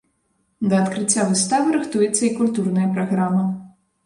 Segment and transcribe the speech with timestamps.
[0.71, 3.47] Да адкрыцця выставы рыхтуецца і культурная праграма.